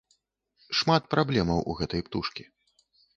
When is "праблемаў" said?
1.11-1.59